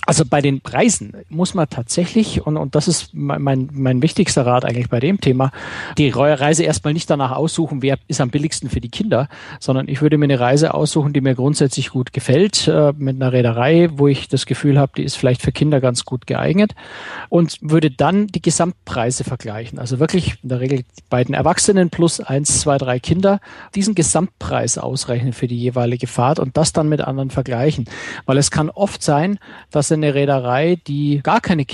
Also 0.08 0.26
bei 0.26 0.42
den 0.42 0.62
Preisen 0.62 1.14
muss 1.30 1.54
man 1.54 1.70
tatsächlich, 1.70 2.45
und, 2.46 2.58
und 2.58 2.76
das 2.76 2.88
ist 2.88 3.10
mein, 3.14 3.70
mein 3.74 4.02
wichtigster 4.02 4.46
Rat 4.46 4.66
eigentlich 4.66 4.90
bei 4.90 5.00
dem 5.00 5.20
Thema, 5.20 5.52
die 5.98 6.10
Reise 6.10 6.64
erstmal 6.64 6.94
nicht 6.94 7.10
danach 7.10 7.32
aussuchen, 7.32 7.82
wer 7.82 7.98
ist 8.08 8.22
am 8.22 8.30
billigsten 8.30 8.70
für 8.70 8.82
die 8.82 8.90
Kinder, 8.90 9.28
sondern 9.60 9.88
ich 9.88 10.02
würde 10.02 10.18
mir 10.18 10.26
eine 10.26 10.40
Reise 10.40 10.74
aussuchen, 10.74 11.14
die 11.14 11.22
mir 11.22 11.36
grundsätzlich 11.36 11.90
gut 11.90 12.14
gefällt, 12.14 12.68
äh, 12.68 12.94
mit 12.98 13.16
einer 13.16 13.34
Reederei, 13.34 13.90
wo 13.94 14.08
ich 14.08 14.28
das 14.28 14.46
Gefühl 14.46 14.80
habe, 14.80 14.92
die 14.98 15.04
ist 15.04 15.16
vielleicht 15.16 15.42
für 15.42 15.52
Kinder 15.52 15.82
ganz 15.82 16.06
gut 16.06 16.28
geeignet 16.28 16.74
und 17.30 17.58
würde 17.62 17.92
dann 17.92 18.28
die 18.28 18.42
Gesamtpreise 18.42 19.24
vergleichen. 19.24 19.80
Also 19.80 20.00
wirklich 20.00 20.38
in 20.44 20.50
der 20.50 20.60
Regel 20.60 20.80
die 20.80 21.04
beiden 21.10 21.34
Erwachsenen 21.36 21.90
plus 21.90 22.20
eins, 22.20 22.62
zwei, 22.62 22.78
drei 22.78 23.00
Kinder, 23.00 23.40
diesen 23.74 23.96
Gesamtpreis 23.96 24.78
ausrechnen 24.78 25.34
für 25.34 25.48
die 25.48 25.58
jeweilige 25.58 26.08
Fahrt 26.08 26.40
und 26.40 26.58
das 26.58 26.74
dann 26.74 26.90
mit 26.90 27.02
anderen 27.02 27.30
vergleichen. 27.30 27.86
Weil 28.26 28.38
es 28.38 28.52
kann 28.52 28.70
oft 28.70 29.02
sein, 29.02 29.40
dass 29.72 29.92
eine 29.92 30.14
Reederei, 30.14 30.78
die 30.88 31.22
gar 31.24 31.42
keine 31.42 31.66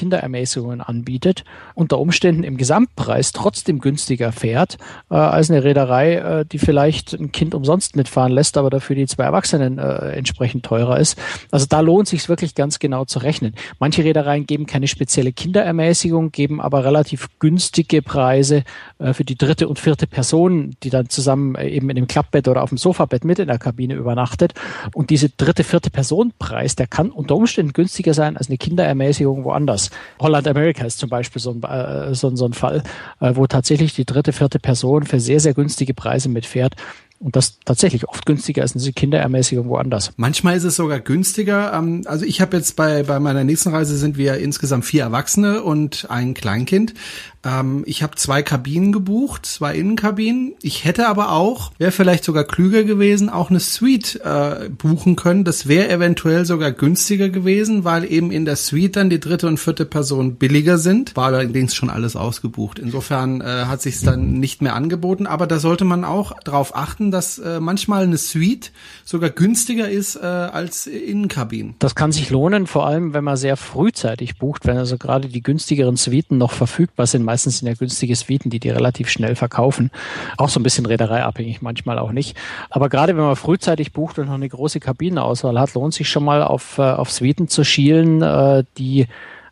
Kinderermäßigungen 0.61 0.81
anbietet, 0.81 1.43
unter 1.73 1.99
Umständen 1.99 2.43
im 2.43 2.57
Gesamtpreis 2.57 3.31
trotzdem 3.31 3.79
günstiger 3.79 4.31
fährt 4.31 4.77
äh, 5.09 5.15
als 5.15 5.49
eine 5.49 5.63
Reederei, 5.63 6.15
äh, 6.15 6.45
die 6.45 6.59
vielleicht 6.59 7.13
ein 7.13 7.31
Kind 7.31 7.53
umsonst 7.53 7.95
mitfahren 7.95 8.31
lässt, 8.31 8.57
aber 8.57 8.69
dafür 8.69 8.95
die 8.95 9.07
zwei 9.07 9.23
Erwachsenen 9.23 9.77
äh, 9.77 10.11
entsprechend 10.11 10.65
teurer 10.65 10.99
ist. 10.99 11.17
Also 11.51 11.65
da 11.67 11.79
lohnt 11.79 12.07
sich 12.07 12.27
wirklich 12.29 12.55
ganz 12.55 12.79
genau 12.79 13.05
zu 13.05 13.19
rechnen. 13.19 13.55
Manche 13.79 14.03
Reedereien 14.03 14.45
geben 14.45 14.65
keine 14.65 14.87
spezielle 14.87 15.31
Kinderermäßigung, 15.31 16.31
geben 16.31 16.61
aber 16.61 16.83
relativ 16.85 17.27
günstige 17.39 18.01
Preise 18.01 18.63
äh, 18.99 19.13
für 19.13 19.25
die 19.25 19.37
dritte 19.37 19.67
und 19.67 19.79
vierte 19.79 20.07
Person, 20.07 20.75
die 20.83 20.89
dann 20.89 21.09
zusammen 21.09 21.55
äh, 21.55 21.69
eben 21.69 21.89
in 21.89 21.95
dem 21.95 22.07
Klappbett 22.07 22.47
oder 22.47 22.63
auf 22.63 22.69
dem 22.69 22.77
Sofabett 22.77 23.25
mit 23.25 23.39
in 23.39 23.47
der 23.47 23.59
Kabine 23.59 23.95
übernachtet. 23.95 24.53
Und 24.93 25.09
diese 25.09 25.29
dritte, 25.29 25.63
vierte 25.63 25.89
Personenpreis, 25.89 26.75
der 26.75 26.87
kann 26.87 27.09
unter 27.09 27.35
Umständen 27.35 27.73
günstiger 27.73 28.13
sein 28.13 28.37
als 28.37 28.47
eine 28.47 28.57
Kinderermäßigung 28.57 29.43
woanders. 29.43 29.89
Holland 30.19 30.47
America 30.51 30.85
ist 30.85 30.99
zum 30.99 31.09
Beispiel 31.09 31.41
so 31.41 31.51
ein, 31.51 31.63
äh, 31.63 32.13
so, 32.13 32.35
so 32.35 32.45
ein 32.45 32.53
Fall, 32.53 32.83
äh, 33.19 33.35
wo 33.35 33.47
tatsächlich 33.47 33.93
die 33.95 34.05
dritte, 34.05 34.33
vierte 34.33 34.59
Person 34.59 35.03
für 35.03 35.19
sehr, 35.19 35.39
sehr 35.39 35.53
günstige 35.53 35.93
Preise 35.93 36.29
mitfährt. 36.29 36.75
Und 37.21 37.35
das 37.35 37.59
tatsächlich 37.65 38.09
oft 38.09 38.25
günstiger 38.25 38.63
als 38.63 38.75
eine 38.75 38.93
Kinderermäßigung 38.93 39.69
woanders. 39.69 40.11
Manchmal 40.17 40.57
ist 40.57 40.63
es 40.63 40.75
sogar 40.75 40.99
günstiger. 40.99 41.71
Ähm, 41.71 42.01
also 42.05 42.25
ich 42.25 42.41
habe 42.41 42.57
jetzt 42.57 42.75
bei, 42.75 43.03
bei 43.03 43.19
meiner 43.19 43.43
nächsten 43.43 43.69
Reise 43.69 43.95
sind 43.95 44.17
wir 44.17 44.37
insgesamt 44.37 44.85
vier 44.85 45.03
Erwachsene 45.03 45.61
und 45.61 46.07
ein 46.09 46.33
Kleinkind. 46.33 46.95
Ähm, 47.43 47.83
ich 47.85 48.03
habe 48.03 48.15
zwei 48.15 48.43
Kabinen 48.43 48.91
gebucht, 48.91 49.45
zwei 49.45 49.75
Innenkabinen. 49.75 50.53
Ich 50.61 50.85
hätte 50.85 51.07
aber 51.07 51.31
auch, 51.31 51.71
wäre 51.77 51.91
vielleicht 51.91 52.23
sogar 52.23 52.43
klüger 52.43 52.83
gewesen, 52.83 53.29
auch 53.29 53.49
eine 53.49 53.59
Suite 53.59 54.21
äh, 54.23 54.69
buchen 54.69 55.15
können. 55.15 55.43
Das 55.43 55.67
wäre 55.67 55.89
eventuell 55.89 56.45
sogar 56.45 56.71
günstiger 56.71 57.29
gewesen, 57.29 57.83
weil 57.83 58.09
eben 58.11 58.31
in 58.31 58.45
der 58.45 58.55
Suite 58.55 58.95
dann 58.95 59.09
die 59.09 59.19
dritte 59.19 59.47
und 59.47 59.59
vierte 59.59 59.85
Person 59.85 60.35
billiger 60.35 60.77
sind. 60.77 61.15
War 61.15 61.27
allerdings 61.27 61.75
schon 61.75 61.89
alles 61.89 62.15
ausgebucht. 62.15 62.79
Insofern 62.79 63.41
äh, 63.41 63.65
hat 63.65 63.81
sich 63.81 64.01
dann 64.01 64.33
nicht 64.33 64.61
mehr 64.61 64.75
angeboten. 64.75 65.27
Aber 65.27 65.47
da 65.47 65.59
sollte 65.59 65.85
man 65.85 66.03
auch 66.03 66.33
darauf 66.43 66.75
achten, 66.75 67.11
dass 67.11 67.39
äh, 67.39 67.59
manchmal 67.59 68.03
eine 68.03 68.17
Suite 68.17 68.71
sogar 69.03 69.29
günstiger 69.29 69.89
ist 69.89 70.15
äh, 70.15 70.19
als 70.19 70.87
Innenkabinen. 70.87 71.75
Das 71.79 71.95
kann 71.95 72.11
sich 72.11 72.29
lohnen, 72.29 72.67
vor 72.67 72.85
allem 72.85 73.13
wenn 73.13 73.23
man 73.23 73.37
sehr 73.37 73.57
frühzeitig 73.57 74.37
bucht, 74.37 74.65
wenn 74.65 74.77
also 74.77 74.97
gerade 74.97 75.27
die 75.27 75.41
günstigeren 75.41 75.95
Suiten 75.95 76.37
noch 76.37 76.51
verfügbar 76.51 77.07
sind 77.07 77.25
meistens 77.31 77.59
sind 77.59 77.69
ja 77.69 77.75
günstige 77.75 78.13
Suiten, 78.13 78.49
die 78.49 78.59
die 78.59 78.69
relativ 78.69 79.09
schnell 79.09 79.35
verkaufen. 79.35 79.89
Auch 80.35 80.49
so 80.49 80.59
ein 80.59 80.63
bisschen 80.63 80.85
reedereiabhängig, 80.85 81.61
manchmal 81.61 81.97
auch 81.97 82.11
nicht. 82.11 82.35
Aber 82.69 82.89
gerade 82.89 83.15
wenn 83.15 83.23
man 83.23 83.37
frühzeitig 83.37 83.93
bucht 83.93 84.19
und 84.19 84.25
noch 84.25 84.33
eine 84.33 84.49
große 84.49 84.81
Kabinenauswahl 84.81 85.57
hat, 85.57 85.73
lohnt 85.73 85.93
sich 85.93 86.09
schon 86.09 86.25
mal 86.25 86.43
auf, 86.43 86.77
äh, 86.77 86.81
auf 86.81 87.09
Suiten 87.09 87.47
zu 87.47 87.63
schielen, 87.63 88.21
äh, 88.21 88.65
die 88.77 89.07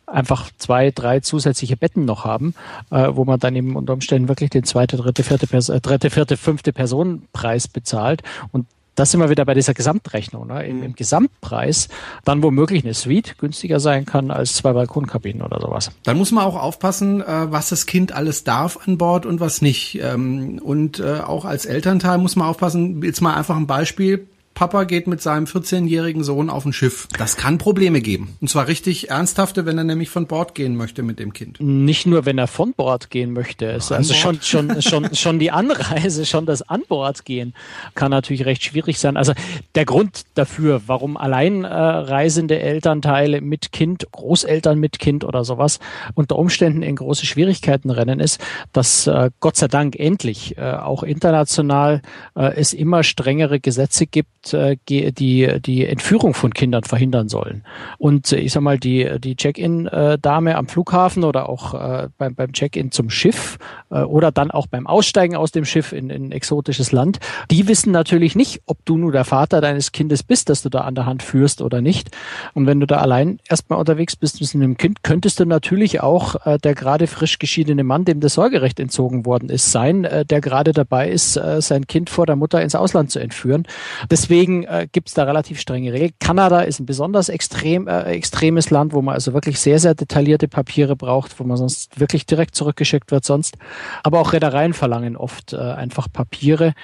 einfach 0.06 0.50
zwei, 0.58 0.90
drei 0.90 1.20
zusätzliche 1.20 1.76
Betten 1.76 2.04
noch 2.04 2.24
haben, 2.26 2.54
äh, 2.90 3.08
wo 3.12 3.24
man 3.24 3.40
dann 3.40 3.56
eben 3.56 3.76
unter 3.76 3.94
Umständen 3.94 4.28
wirklich 4.28 4.50
den 4.50 4.64
zweite, 4.64 4.98
dritte, 4.98 5.22
vierte, 5.22 5.46
Pers 5.46 5.70
äh, 5.70 5.80
dritte, 5.80 6.10
vierte, 6.10 6.36
fünfte 6.36 6.74
Personenpreis 6.74 7.66
bezahlt. 7.66 8.22
Und 8.52 8.66
das 9.00 9.12
sind 9.12 9.20
wir 9.20 9.30
wieder 9.30 9.46
bei 9.46 9.54
dieser 9.54 9.72
Gesamtrechnung. 9.72 10.46
Ne? 10.46 10.66
Im, 10.66 10.82
Im, 10.82 10.94
Gesamtpreis 10.94 11.88
dann 12.26 12.42
womöglich 12.42 12.84
eine 12.84 12.92
Suite 12.92 13.38
günstiger 13.38 13.80
sein 13.80 14.04
kann 14.04 14.30
als 14.30 14.54
zwei 14.54 14.74
Balkonkabinen 14.74 15.40
oder 15.40 15.58
sowas. 15.58 15.90
Dann 16.04 16.18
muss 16.18 16.32
man 16.32 16.44
auch 16.44 16.60
aufpassen, 16.60 17.22
äh, 17.22 17.50
was 17.50 17.70
das 17.70 17.86
Kind 17.86 18.12
alles 18.12 18.44
darf 18.44 18.86
an 18.86 18.98
Bord 18.98 19.24
und 19.24 19.40
was 19.40 19.62
nicht. 19.62 19.98
Ähm, 20.02 20.60
und 20.62 21.00
äh, 21.00 21.20
auch 21.20 21.46
als 21.46 21.64
Elternteil 21.64 22.18
muss 22.18 22.36
man 22.36 22.46
aufpassen. 22.46 23.02
Jetzt 23.02 23.22
mal 23.22 23.34
einfach 23.34 23.56
ein 23.56 23.66
Beispiel. 23.66 24.26
Papa 24.54 24.84
geht 24.84 25.06
mit 25.06 25.22
seinem 25.22 25.44
14-jährigen 25.44 26.22
Sohn 26.22 26.50
auf 26.50 26.66
ein 26.66 26.72
Schiff. 26.72 27.08
Das 27.18 27.36
kann 27.36 27.58
Probleme 27.58 28.00
geben. 28.00 28.36
Und 28.40 28.48
zwar 28.48 28.68
richtig 28.68 29.10
ernsthafte, 29.10 29.64
wenn 29.64 29.78
er 29.78 29.84
nämlich 29.84 30.10
von 30.10 30.26
Bord 30.26 30.54
gehen 30.54 30.76
möchte 30.76 31.02
mit 31.02 31.18
dem 31.18 31.32
Kind. 31.32 31.60
Nicht 31.60 32.06
nur, 32.06 32.26
wenn 32.26 32.36
er 32.36 32.46
von 32.46 32.74
Bord 32.74 33.10
gehen 33.10 33.32
möchte. 33.32 33.70
Es 33.70 33.90
also 33.90 34.12
schon, 34.12 34.42
schon, 34.42 34.82
schon, 34.82 35.14
schon 35.14 35.38
die 35.38 35.50
Anreise, 35.50 36.26
schon 36.26 36.46
das 36.46 36.62
Anbord 36.62 37.24
gehen 37.24 37.54
kann 37.94 38.10
natürlich 38.10 38.44
recht 38.44 38.62
schwierig 38.62 38.98
sein. 38.98 39.16
Also 39.16 39.32
der 39.74 39.84
Grund 39.84 40.22
dafür, 40.34 40.82
warum 40.86 41.16
allein 41.16 41.64
äh, 41.64 41.68
reisende 41.68 42.58
Elternteile 42.60 43.40
mit 43.40 43.72
Kind, 43.72 44.06
Großeltern 44.12 44.78
mit 44.78 44.98
Kind 44.98 45.24
oder 45.24 45.44
sowas 45.44 45.80
unter 46.14 46.36
Umständen 46.36 46.82
in 46.82 46.96
große 46.96 47.26
Schwierigkeiten 47.26 47.90
rennen, 47.90 48.20
ist, 48.20 48.40
dass 48.72 49.06
äh, 49.06 49.30
Gott 49.40 49.56
sei 49.56 49.68
Dank 49.68 49.96
endlich 49.96 50.56
äh, 50.58 50.72
auch 50.72 51.02
international 51.02 52.02
äh, 52.36 52.54
es 52.56 52.72
immer 52.72 53.02
strengere 53.02 53.60
Gesetze 53.60 54.06
gibt, 54.06 54.39
die, 54.44 55.12
die 55.60 55.86
Entführung 55.86 56.34
von 56.34 56.54
Kindern 56.54 56.84
verhindern 56.84 57.28
sollen. 57.28 57.64
Und 57.98 58.32
äh, 58.32 58.38
ich 58.38 58.52
sag 58.52 58.62
mal, 58.62 58.78
die, 58.78 59.08
die 59.20 59.36
Check-in-Dame 59.36 60.56
am 60.56 60.66
Flughafen 60.66 61.24
oder 61.24 61.48
auch 61.48 61.74
äh, 61.74 62.08
beim, 62.16 62.34
beim 62.34 62.52
Check-in 62.52 62.90
zum 62.90 63.10
Schiff 63.10 63.58
äh, 63.90 64.00
oder 64.00 64.32
dann 64.32 64.50
auch 64.50 64.66
beim 64.66 64.86
Aussteigen 64.86 65.36
aus 65.36 65.52
dem 65.52 65.64
Schiff 65.64 65.92
in, 65.92 66.10
in 66.10 66.26
ein 66.28 66.32
exotisches 66.32 66.92
Land, 66.92 67.18
die 67.50 67.68
wissen 67.68 67.92
natürlich 67.92 68.34
nicht, 68.34 68.62
ob 68.66 68.84
du 68.84 68.96
nur 68.96 69.12
der 69.12 69.24
Vater 69.24 69.60
deines 69.60 69.92
Kindes 69.92 70.22
bist, 70.22 70.48
das 70.48 70.62
du 70.62 70.70
da 70.70 70.80
an 70.80 70.94
der 70.94 71.06
Hand 71.06 71.22
führst 71.22 71.60
oder 71.60 71.80
nicht. 71.80 72.16
Und 72.54 72.66
wenn 72.66 72.80
du 72.80 72.86
da 72.86 72.96
allein 72.96 73.40
erstmal 73.48 73.78
unterwegs 73.78 74.16
bist 74.16 74.40
mit 74.40 74.54
einem 74.54 74.76
Kind, 74.76 75.02
könntest 75.02 75.38
du 75.38 75.44
natürlich 75.44 76.00
auch 76.00 76.46
äh, 76.46 76.58
der 76.58 76.74
gerade 76.74 77.06
frisch 77.06 77.38
geschiedene 77.38 77.84
Mann, 77.84 78.04
dem 78.04 78.20
das 78.20 78.34
Sorgerecht 78.34 78.80
entzogen 78.80 79.26
worden 79.26 79.50
ist, 79.50 79.70
sein, 79.70 80.04
äh, 80.04 80.24
der 80.24 80.40
gerade 80.40 80.72
dabei 80.72 81.10
ist, 81.10 81.36
äh, 81.36 81.60
sein 81.60 81.86
Kind 81.86 82.08
vor 82.08 82.24
der 82.24 82.36
Mutter 82.36 82.62
ins 82.62 82.74
Ausland 82.74 83.10
zu 83.10 83.18
entführen. 83.18 83.66
Deswegen 84.10 84.29
Deswegen 84.30 84.62
äh, 84.62 84.86
gibt 84.92 85.08
es 85.08 85.14
da 85.14 85.24
relativ 85.24 85.58
strenge 85.58 85.92
Regeln. 85.92 86.12
Kanada 86.20 86.60
ist 86.60 86.78
ein 86.78 86.86
besonders 86.86 87.28
extrem, 87.28 87.88
äh, 87.88 88.02
extremes 88.02 88.70
Land, 88.70 88.92
wo 88.92 89.02
man 89.02 89.14
also 89.14 89.34
wirklich 89.34 89.58
sehr, 89.58 89.80
sehr 89.80 89.96
detaillierte 89.96 90.46
Papiere 90.46 90.94
braucht, 90.94 91.40
wo 91.40 91.44
man 91.44 91.56
sonst 91.56 91.98
wirklich 91.98 92.26
direkt 92.26 92.54
zurückgeschickt 92.54 93.10
wird 93.10 93.24
sonst. 93.24 93.58
Aber 94.04 94.20
auch 94.20 94.32
Reedereien 94.32 94.72
verlangen 94.72 95.16
oft 95.16 95.52
äh, 95.52 95.56
einfach 95.56 96.06
Papiere. 96.12 96.74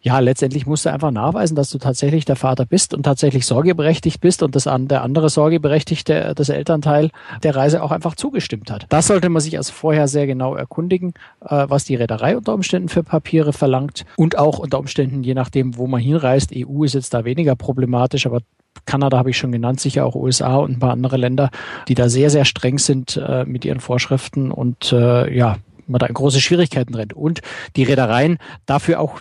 Ja, 0.00 0.18
letztendlich 0.20 0.64
musst 0.64 0.86
du 0.86 0.92
einfach 0.92 1.10
nachweisen, 1.10 1.56
dass 1.56 1.68
du 1.68 1.76
tatsächlich 1.76 2.24
der 2.24 2.36
Vater 2.36 2.64
bist 2.64 2.94
und 2.94 3.02
tatsächlich 3.02 3.44
sorgeberechtigt 3.44 4.22
bist 4.22 4.42
und 4.42 4.56
das 4.56 4.66
an, 4.66 4.88
der 4.88 5.02
andere 5.02 5.28
Sorgeberechtigte, 5.28 6.32
das 6.34 6.48
Elternteil 6.48 7.10
der 7.42 7.54
Reise 7.54 7.82
auch 7.82 7.92
einfach 7.92 8.14
zugestimmt 8.14 8.70
hat. 8.70 8.86
Das 8.88 9.08
sollte 9.08 9.28
man 9.28 9.42
sich 9.42 9.58
also 9.58 9.74
vorher 9.74 10.08
sehr 10.08 10.26
genau 10.26 10.54
erkundigen, 10.54 11.12
äh, 11.42 11.66
was 11.68 11.84
die 11.84 11.96
Reederei 11.96 12.34
unter 12.34 12.54
Umständen 12.54 12.88
für 12.88 13.02
Papiere 13.02 13.52
verlangt 13.52 14.06
und 14.16 14.38
auch 14.38 14.58
unter 14.58 14.78
Umständen, 14.78 15.22
je 15.22 15.34
nachdem, 15.34 15.76
wo 15.76 15.86
man 15.86 16.00
hinreist, 16.00 16.50
EU 16.56 16.84
ist 16.84 16.93
ist 16.94 17.04
jetzt 17.04 17.14
da 17.14 17.24
weniger 17.24 17.56
problematisch, 17.56 18.26
aber 18.26 18.40
Kanada 18.86 19.18
habe 19.18 19.30
ich 19.30 19.38
schon 19.38 19.52
genannt, 19.52 19.80
sicher 19.80 20.04
auch 20.04 20.14
USA 20.14 20.56
und 20.56 20.72
ein 20.72 20.78
paar 20.78 20.92
andere 20.92 21.16
Länder, 21.16 21.50
die 21.88 21.94
da 21.94 22.08
sehr, 22.08 22.30
sehr 22.30 22.44
streng 22.44 22.78
sind 22.78 23.16
äh, 23.16 23.44
mit 23.44 23.64
ihren 23.64 23.80
Vorschriften 23.80 24.50
und 24.50 24.92
äh, 24.92 25.32
ja, 25.34 25.58
man 25.86 25.98
da 25.98 26.06
in 26.06 26.14
große 26.14 26.40
Schwierigkeiten 26.40 26.94
rennt. 26.94 27.12
Und 27.12 27.40
die 27.76 27.82
Reedereien 27.82 28.38
dafür 28.66 29.00
auch 29.00 29.20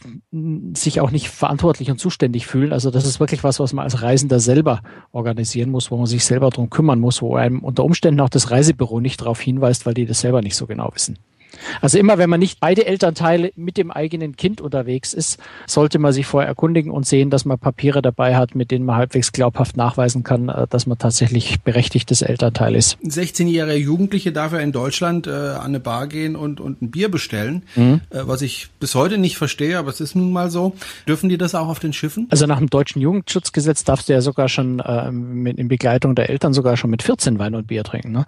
sich 0.74 1.01
auch 1.01 1.12
nicht 1.12 1.30
verantwortlich 1.30 1.92
und 1.92 2.00
zuständig 2.00 2.48
fühlen. 2.48 2.74
Also 2.74 2.89
das 2.89 3.06
ist 3.06 3.20
wirklich 3.20 3.44
was, 3.44 3.60
was 3.60 3.74
man 3.74 3.84
als 3.84 4.01
Reisender 4.01 4.39
selber 4.39 4.82
organisieren 5.12 5.70
muss, 5.70 5.92
wo 5.92 5.98
man 5.98 6.06
sich 6.06 6.25
selber 6.25 6.50
drum 6.50 6.70
kümmern 6.70 7.00
muss, 7.00 7.22
wo 7.22 7.36
einem 7.36 7.60
unter 7.60 7.84
Umständen 7.84 8.22
auch 8.22 8.30
das 8.30 8.51
Reisebüro 8.51 9.00
nicht 9.00 9.22
darauf 9.22 9.42
hinweist, 9.42 9.86
weil 9.86 9.94
die 9.94 10.06
das 10.06 10.22
selber 10.22 10.42
nicht 10.42 10.56
so 10.56 10.65
genau 10.65 10.89
wissen. 10.94 11.18
Also 11.81 11.98
immer, 11.98 12.17
wenn 12.17 12.29
man 12.29 12.39
nicht 12.39 12.60
beide 12.60 12.86
Elternteile 12.86 13.51
mit 13.55 13.77
dem 13.77 13.91
eigenen 13.91 14.36
Kind 14.36 14.62
unterwegs 14.62 15.13
ist, 15.13 15.39
sollte 15.67 16.00
man 16.00 16.13
sich 16.13 16.25
vorher 16.25 16.48
erkundigen 16.48 16.91
und 16.91 17.05
sehen, 17.05 17.29
dass 17.29 17.45
man 17.45 17.60
Papiere 17.60 18.01
dabei 18.01 18.36
hat, 18.36 18.55
mit 18.55 18.72
denen 18.72 18.86
man 18.86 18.95
halbwegs 18.95 19.31
glaubhaft 19.31 19.77
nachweisen 19.77 20.24
kann, 20.24 20.50
äh, 20.50 20.67
dass 20.69 20.86
man 20.86 20.98
tatsächlich 20.98 21.62
berechtigtes 21.62 22.22
Elternteil 22.22 22.75
ist. 22.75 22.98
Ein 23.03 23.12
16-jähriger 23.12 23.75
Jugendliche 23.75 24.31
darf 24.31 24.53
ja 24.53 24.60
in 24.60 24.72
Deutschland 24.72 25.27
äh, 25.27 25.31
an 25.31 25.65
eine 25.65 25.79
Bar 25.79 26.07
gehen 26.07 26.36
und, 26.36 26.60
und 26.60 26.81
ein 26.81 26.91
Bier 26.91 27.10
bestellen, 27.10 27.63
mhm. 27.75 28.01
äh, 28.10 28.22
was 28.24 28.41
ich 28.41 28.69
bis 28.79 28.95
heute 28.95 29.17
nicht 29.17 29.38
verstehe, 29.38 29.77
aber 29.77 29.89
es 29.89 30.01
ist 30.01 30.15
nun 30.15 30.31
mal 30.31 30.50
so. 30.50 30.74
Dürfen 31.07 31.29
die 31.29 31.38
das 31.38 31.55
auch 31.55 31.67
auf 31.67 31.79
den 31.79 31.93
Schiffen? 31.93 32.27
Also 32.29 32.45
nach 32.45 32.60
dem 32.60 32.69
deutschen 32.69 33.01
Jugendschutzgesetz 33.01 33.83
darfst 33.83 34.10
du 34.10 34.13
ja 34.13 34.22
sogar 34.22 34.50
schon 34.50 34.79
äh, 34.79 35.12
mit, 35.12 35.57
in 35.57 35.67
Begleitung 35.67 36.15
der 36.15 36.29
Eltern 36.29 36.53
sogar 36.53 36.77
schon 36.77 36.89
mit 36.89 37.03
14 37.03 37.39
Wein 37.39 37.55
und 37.55 37.67
Bier 37.67 37.83
trinken. 37.83 38.12
Ne? 38.12 38.25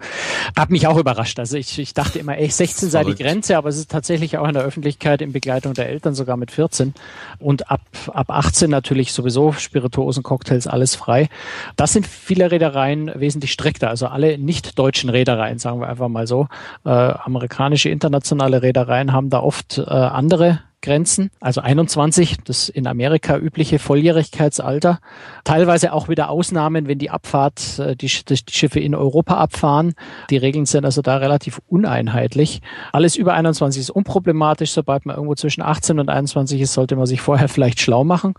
Hat 0.56 0.70
mich 0.70 0.86
auch 0.86 0.98
überrascht. 0.98 1.38
Also 1.38 1.56
ich, 1.56 1.78
ich 1.78 1.94
dachte 1.94 2.18
immer, 2.18 2.36
ey, 2.36 2.48
16 2.48 2.90
sei 2.90 3.04
die 3.04 3.15
Grenze, 3.16 3.56
aber 3.56 3.68
es 3.68 3.76
ist 3.76 3.90
tatsächlich 3.90 4.38
auch 4.38 4.46
in 4.46 4.54
der 4.54 4.62
Öffentlichkeit 4.62 5.20
in 5.20 5.32
Begleitung 5.32 5.74
der 5.74 5.88
Eltern 5.88 6.14
sogar 6.14 6.36
mit 6.36 6.50
14 6.50 6.94
und 7.38 7.70
ab, 7.70 7.80
ab 8.12 8.30
18 8.30 8.70
natürlich 8.70 9.12
sowieso 9.12 9.52
Spirituosen, 9.52 10.22
Cocktails, 10.22 10.66
alles 10.66 10.94
frei. 10.94 11.28
Das 11.76 11.92
sind 11.92 12.06
viele 12.06 12.50
Reedereien 12.50 13.10
wesentlich 13.14 13.52
strikter, 13.52 13.88
also 13.88 14.06
alle 14.06 14.38
nicht 14.38 14.78
deutschen 14.78 15.10
Reedereien, 15.10 15.58
sagen 15.58 15.80
wir 15.80 15.88
einfach 15.88 16.08
mal 16.08 16.26
so. 16.26 16.48
Äh, 16.84 16.90
amerikanische 16.90 17.88
internationale 17.88 18.62
Reedereien 18.62 19.12
haben 19.12 19.30
da 19.30 19.40
oft 19.40 19.78
äh, 19.78 19.82
andere 19.90 20.60
Grenzen, 20.82 21.30
also 21.40 21.60
21, 21.60 22.38
das 22.44 22.68
in 22.68 22.86
Amerika 22.86 23.36
übliche 23.36 23.78
Volljährigkeitsalter. 23.78 25.00
Teilweise 25.44 25.92
auch 25.92 26.08
wieder 26.08 26.30
Ausnahmen, 26.30 26.86
wenn 26.86 26.98
die 26.98 27.10
Abfahrt, 27.10 27.78
äh, 27.78 27.96
die, 27.96 28.06
die 28.06 28.36
Schiffe 28.50 28.80
in 28.80 28.94
Europa 28.94 29.34
abfahren. 29.36 29.94
Die 30.30 30.36
Regeln 30.36 30.66
sind 30.66 30.84
also 30.84 31.02
da 31.02 31.16
relativ 31.16 31.60
uneinheitlich. 31.66 32.60
Alles 32.92 33.16
über 33.16 33.34
21 33.34 33.80
ist 33.80 33.90
unproblematisch. 33.90 34.70
Sobald 34.70 35.06
man 35.06 35.16
irgendwo 35.16 35.34
zwischen 35.34 35.62
18 35.62 35.98
und 35.98 36.08
21 36.08 36.60
ist, 36.60 36.72
sollte 36.72 36.96
man 36.96 37.06
sich 37.06 37.20
vorher 37.20 37.48
vielleicht 37.56 37.80
schlau 37.80 38.04
machen. 38.04 38.34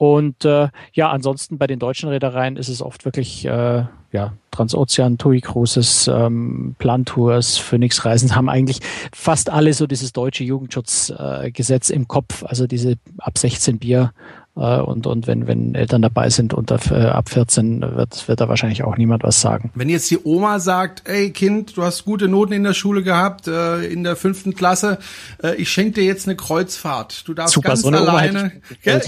Und 0.00 0.46
äh, 0.46 0.68
ja, 0.94 1.10
ansonsten 1.10 1.58
bei 1.58 1.66
den 1.66 1.78
deutschen 1.78 2.08
Reedereien 2.08 2.56
ist 2.56 2.70
es 2.70 2.80
oft 2.80 3.04
wirklich 3.04 3.44
äh, 3.44 3.84
ja, 4.12 4.32
Transozean, 4.50 5.18
TUI 5.18 5.42
Cruises, 5.42 6.08
ähm, 6.08 6.74
Plantours, 6.78 7.58
Phoenix 7.58 8.02
Reisen 8.06 8.34
haben 8.34 8.48
eigentlich 8.48 8.80
fast 9.12 9.50
alle 9.50 9.74
so 9.74 9.86
dieses 9.86 10.14
deutsche 10.14 10.42
Jugendschutzgesetz 10.42 11.90
äh, 11.90 11.94
im 11.94 12.08
Kopf, 12.08 12.44
also 12.44 12.66
diese 12.66 12.94
ab 13.18 13.36
16 13.36 13.78
Bier 13.78 14.14
und, 14.54 15.06
und 15.06 15.26
wenn, 15.26 15.46
wenn 15.46 15.74
Eltern 15.74 16.02
dabei 16.02 16.28
sind 16.28 16.52
unter 16.52 16.78
äh, 16.90 17.06
ab 17.06 17.28
14, 17.28 17.80
wird, 17.80 18.28
wird 18.28 18.40
da 18.40 18.48
wahrscheinlich 18.48 18.82
auch 18.82 18.96
niemand 18.96 19.22
was 19.22 19.40
sagen. 19.40 19.70
Wenn 19.74 19.88
jetzt 19.88 20.10
die 20.10 20.18
Oma 20.22 20.58
sagt, 20.58 21.08
ey 21.08 21.30
Kind, 21.30 21.76
du 21.76 21.82
hast 21.82 22.04
gute 22.04 22.28
Noten 22.28 22.52
in 22.52 22.64
der 22.64 22.74
Schule 22.74 23.02
gehabt, 23.02 23.48
äh, 23.48 23.84
in 23.84 24.04
der 24.04 24.16
fünften 24.16 24.54
Klasse, 24.54 24.98
äh, 25.42 25.54
ich 25.54 25.70
schenke 25.70 25.92
dir 25.92 26.04
jetzt 26.04 26.26
eine 26.26 26.36
Kreuzfahrt. 26.36 27.26
Du 27.28 27.34
darfst 27.34 27.54
Super, 27.54 27.68
ganz 27.68 27.82
so 27.82 27.88
alleine. 27.88 28.52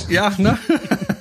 Ja, 0.08 0.32
ne? 0.38 0.58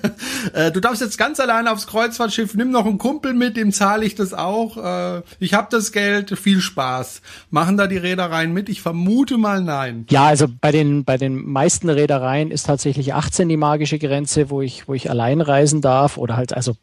Äh, 0.53 0.71
du 0.71 0.79
darfst 0.79 1.01
jetzt 1.01 1.17
ganz 1.17 1.39
alleine 1.39 1.71
aufs 1.71 1.87
Kreuzfahrtschiff, 1.87 2.55
nimm 2.55 2.71
noch 2.71 2.85
einen 2.85 2.97
Kumpel 2.97 3.33
mit, 3.33 3.57
dem 3.57 3.71
zahle 3.71 4.05
ich 4.05 4.15
das 4.15 4.33
auch. 4.33 4.77
Äh, 4.77 5.21
ich 5.39 5.53
habe 5.53 5.67
das 5.71 5.91
Geld, 5.91 6.37
viel 6.37 6.61
Spaß. 6.61 7.21
Machen 7.49 7.77
da 7.77 7.87
die 7.87 7.97
Reedereien 7.97 8.53
mit? 8.53 8.69
Ich 8.69 8.81
vermute 8.81 9.37
mal 9.37 9.61
nein. 9.61 10.05
Ja, 10.09 10.25
also 10.25 10.47
bei 10.47 10.71
den, 10.71 11.03
bei 11.03 11.17
den 11.17 11.45
meisten 11.45 11.89
Reedereien 11.89 12.51
ist 12.51 12.65
tatsächlich 12.65 13.13
18 13.13 13.49
die 13.49 13.57
magische 13.57 13.99
Grenze, 13.99 14.49
wo 14.49 14.61
ich, 14.61 14.87
wo 14.87 14.93
ich 14.93 15.09
allein 15.09 15.41
reisen 15.41 15.81
darf 15.81 16.17
oder 16.17 16.35
halt 16.37 16.53
also 16.53 16.75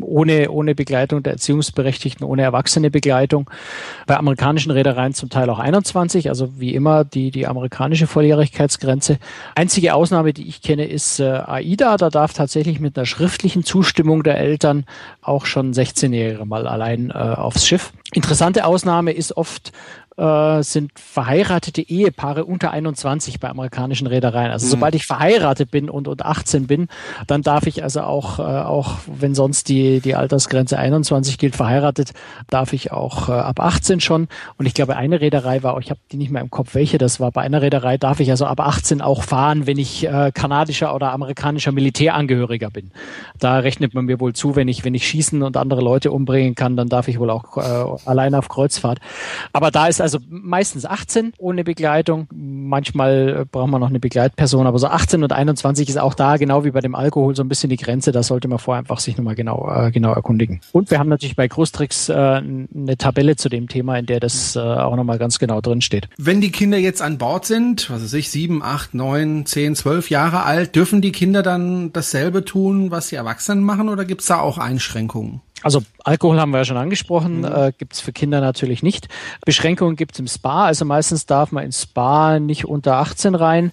ohne, 0.00 0.50
ohne 0.50 0.74
Begleitung 0.74 1.22
der 1.22 1.34
Erziehungsberechtigten, 1.34 2.26
ohne 2.26 2.42
erwachsene 2.42 2.90
Begleitung. 2.90 3.50
Bei 4.06 4.16
amerikanischen 4.16 4.72
Reedereien 4.72 5.14
zum 5.14 5.30
Teil 5.30 5.50
auch 5.50 5.58
21, 5.58 6.28
also 6.28 6.58
wie 6.58 6.74
immer 6.74 7.04
die, 7.04 7.30
die 7.30 7.46
amerikanische 7.46 8.06
Volljährigkeitsgrenze. 8.06 9.18
Einzige 9.54 9.94
Ausnahme, 9.94 10.32
die 10.32 10.48
ich 10.48 10.62
kenne, 10.62 10.86
ist 10.86 11.20
äh, 11.20 11.24
AIDA. 11.24 11.96
Da 11.96 12.10
darf 12.10 12.32
tatsächlich 12.32 12.80
mit 12.80 12.96
einer 12.96 13.06
schriftlichen 13.06 13.64
Zustimmung 13.64 14.22
der 14.22 14.38
Eltern 14.38 14.84
auch 15.20 15.46
schon 15.46 15.72
16-Jährige 15.72 16.44
mal 16.44 16.66
allein 16.66 17.10
äh, 17.10 17.14
aufs 17.14 17.66
Schiff. 17.66 17.92
Interessante 18.12 18.64
Ausnahme 18.64 19.12
ist 19.12 19.36
oft 19.36 19.72
äh, 20.16 20.62
sind 20.62 20.92
verheiratete 20.98 21.82
Ehepaare 21.82 22.44
unter 22.44 22.70
21 22.70 23.38
bei 23.40 23.48
amerikanischen 23.48 24.06
Reedereien. 24.06 24.50
Also 24.50 24.66
mhm. 24.66 24.70
sobald 24.70 24.94
ich 24.94 25.06
verheiratet 25.06 25.70
bin 25.70 25.90
und, 25.90 26.08
und 26.08 26.24
18 26.24 26.66
bin, 26.66 26.88
dann 27.26 27.42
darf 27.42 27.66
ich 27.66 27.82
also 27.82 28.00
auch, 28.00 28.38
äh, 28.38 28.42
auch 28.42 28.94
wenn 29.06 29.34
sonst 29.34 29.68
die, 29.68 30.00
die 30.00 30.14
Altersgrenze 30.14 30.78
21 30.78 31.38
gilt, 31.38 31.56
verheiratet, 31.56 32.12
darf 32.48 32.72
ich 32.72 32.92
auch 32.92 33.28
äh, 33.28 33.32
ab 33.32 33.60
18 33.60 34.00
schon. 34.00 34.28
Und 34.56 34.66
ich 34.66 34.74
glaube, 34.74 34.96
eine 34.96 35.20
Reederei 35.20 35.62
war, 35.62 35.78
ich 35.80 35.90
habe 35.90 36.00
die 36.10 36.16
nicht 36.16 36.30
mehr 36.30 36.42
im 36.42 36.50
Kopf, 36.50 36.74
welche 36.74 36.98
das 36.98 37.20
war. 37.20 37.30
Bei 37.30 37.42
einer 37.42 37.60
Reederei 37.60 37.98
darf 37.98 38.20
ich 38.20 38.30
also 38.30 38.46
ab 38.46 38.60
18 38.60 39.02
auch 39.02 39.22
fahren, 39.22 39.66
wenn 39.66 39.78
ich 39.78 40.06
äh, 40.06 40.32
kanadischer 40.32 40.94
oder 40.94 41.12
amerikanischer 41.12 41.72
Militärangehöriger 41.72 42.70
bin. 42.70 42.90
Da 43.38 43.58
rechnet 43.58 43.92
man 43.94 44.06
mir 44.06 44.18
wohl 44.18 44.32
zu, 44.32 44.56
wenn 44.56 44.68
ich, 44.68 44.84
wenn 44.84 44.94
ich 44.94 45.06
schießen 45.06 45.42
und 45.42 45.56
andere 45.56 45.82
Leute 45.82 46.10
umbringen 46.10 46.54
kann, 46.54 46.76
dann 46.76 46.88
darf 46.88 47.08
ich 47.08 47.18
wohl 47.18 47.30
auch 47.30 47.58
äh, 47.58 47.95
allein 48.04 48.34
auf 48.34 48.48
Kreuzfahrt. 48.48 48.98
Aber 49.52 49.70
da 49.70 49.86
ist 49.86 50.00
also 50.00 50.18
meistens 50.28 50.84
18 50.84 51.32
ohne 51.38 51.64
Begleitung. 51.64 52.28
Manchmal 52.32 53.40
äh, 53.40 53.44
braucht 53.44 53.70
man 53.70 53.80
noch 53.80 53.88
eine 53.88 54.00
Begleitperson, 54.00 54.66
aber 54.66 54.78
so 54.78 54.88
18 54.88 55.22
und 55.22 55.32
21 55.32 55.88
ist 55.88 55.98
auch 55.98 56.14
da, 56.14 56.36
genau 56.36 56.64
wie 56.64 56.70
bei 56.70 56.80
dem 56.80 56.94
Alkohol, 56.94 57.34
so 57.34 57.42
ein 57.42 57.48
bisschen 57.48 57.70
die 57.70 57.76
Grenze. 57.76 58.12
Da 58.12 58.22
sollte 58.22 58.48
man 58.48 58.58
vorher 58.58 58.80
einfach 58.80 59.00
sich 59.00 59.16
nochmal 59.16 59.34
genau, 59.34 59.70
äh, 59.70 59.90
genau 59.90 60.12
erkundigen. 60.12 60.60
Und 60.72 60.90
wir 60.90 60.98
haben 60.98 61.08
natürlich 61.08 61.36
bei 61.36 61.48
Großtricks 61.48 62.08
äh, 62.08 62.14
eine 62.14 62.96
Tabelle 62.98 63.36
zu 63.36 63.48
dem 63.48 63.68
Thema, 63.68 63.98
in 63.98 64.06
der 64.06 64.20
das 64.20 64.56
äh, 64.56 64.60
auch 64.60 64.96
nochmal 64.96 65.18
ganz 65.18 65.38
genau 65.38 65.60
drin 65.60 65.80
steht. 65.80 66.08
Wenn 66.18 66.40
die 66.40 66.50
Kinder 66.50 66.78
jetzt 66.78 67.02
an 67.02 67.18
Bord 67.18 67.46
sind, 67.46 67.90
was 67.90 68.02
weiß 68.02 68.12
ich, 68.14 68.30
sieben, 68.30 68.62
acht, 68.62 68.94
neun, 68.94 69.46
zehn, 69.46 69.74
zwölf 69.74 70.10
Jahre 70.10 70.44
alt, 70.44 70.74
dürfen 70.76 71.00
die 71.00 71.12
Kinder 71.12 71.42
dann 71.42 71.92
dasselbe 71.92 72.44
tun, 72.44 72.90
was 72.90 73.08
die 73.08 73.16
Erwachsenen 73.16 73.62
machen 73.64 73.88
oder 73.88 74.04
gibt 74.04 74.22
es 74.22 74.26
da 74.26 74.40
auch 74.40 74.58
Einschränkungen? 74.58 75.40
Also 75.66 75.82
Alkohol 76.04 76.38
haben 76.38 76.52
wir 76.52 76.58
ja 76.58 76.64
schon 76.64 76.76
angesprochen, 76.76 77.38
mhm. 77.38 77.44
äh, 77.44 77.72
gibt 77.76 77.94
es 77.94 77.98
für 77.98 78.12
Kinder 78.12 78.40
natürlich 78.40 78.84
nicht. 78.84 79.08
Beschränkungen 79.44 79.96
gibt 79.96 80.12
es 80.12 80.20
im 80.20 80.28
Spa, 80.28 80.66
also 80.66 80.84
meistens 80.84 81.26
darf 81.26 81.50
man 81.50 81.64
ins 81.64 81.82
Spa 81.82 82.38
nicht 82.38 82.66
unter 82.66 82.98
18 82.98 83.34
rein 83.34 83.72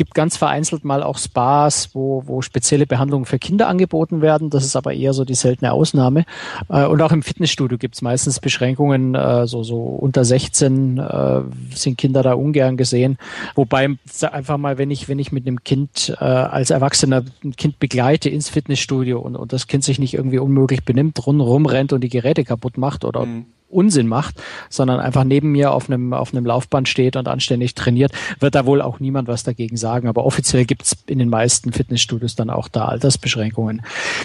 gibt 0.00 0.14
ganz 0.14 0.38
vereinzelt 0.38 0.82
mal 0.82 1.02
auch 1.02 1.18
Spas, 1.18 1.94
wo, 1.94 2.22
wo 2.24 2.40
spezielle 2.40 2.86
Behandlungen 2.86 3.26
für 3.26 3.38
Kinder 3.38 3.68
angeboten 3.68 4.22
werden. 4.22 4.48
Das 4.48 4.64
ist 4.64 4.74
aber 4.74 4.94
eher 4.94 5.12
so 5.12 5.26
die 5.26 5.34
seltene 5.34 5.72
Ausnahme. 5.72 6.24
Äh, 6.70 6.86
und 6.86 7.02
auch 7.02 7.12
im 7.12 7.22
Fitnessstudio 7.22 7.76
gibt 7.76 7.96
es 7.96 8.00
meistens 8.00 8.40
Beschränkungen, 8.40 9.14
äh, 9.14 9.46
so, 9.46 9.62
so 9.62 9.76
unter 9.76 10.24
16 10.24 10.96
äh, 10.96 11.40
sind 11.74 11.98
Kinder 11.98 12.22
da 12.22 12.32
ungern 12.32 12.78
gesehen. 12.78 13.18
Wobei 13.54 13.90
einfach 14.32 14.56
mal, 14.56 14.78
wenn 14.78 14.90
ich, 14.90 15.10
wenn 15.10 15.18
ich 15.18 15.32
mit 15.32 15.46
einem 15.46 15.64
Kind 15.64 16.16
äh, 16.18 16.24
als 16.24 16.70
Erwachsener 16.70 17.22
ein 17.44 17.54
Kind 17.56 17.78
begleite 17.78 18.30
ins 18.30 18.48
Fitnessstudio 18.48 19.20
und, 19.20 19.36
und 19.36 19.52
das 19.52 19.66
Kind 19.66 19.84
sich 19.84 19.98
nicht 19.98 20.14
irgendwie 20.14 20.38
unmöglich 20.38 20.82
benimmt, 20.82 21.26
rund 21.26 21.42
rumrennt 21.42 21.92
und 21.92 22.00
die 22.00 22.08
Geräte 22.08 22.44
kaputt 22.44 22.78
macht 22.78 23.04
oder 23.04 23.26
mhm 23.26 23.44
Unsinn 23.70 24.06
macht, 24.06 24.36
sondern 24.68 25.00
einfach 25.00 25.24
neben 25.24 25.52
mir 25.52 25.72
auf 25.72 25.88
einem, 25.88 26.12
auf 26.12 26.32
einem 26.32 26.44
Laufband 26.44 26.88
steht 26.88 27.16
und 27.16 27.28
anständig 27.28 27.74
trainiert, 27.74 28.12
wird 28.38 28.54
da 28.54 28.66
wohl 28.66 28.82
auch 28.82 29.00
niemand 29.00 29.28
was 29.28 29.42
dagegen 29.42 29.76
sagen. 29.76 30.08
Aber 30.08 30.24
offiziell 30.24 30.64
gibt's 30.64 30.96
in 31.06 31.18
den 31.18 31.28
meisten 31.28 31.72
Fitnessstudios 31.72 32.34
dann 32.34 32.50
auch 32.50 32.68
da 32.68 32.86
Altersbeschränkungen. 32.86 33.82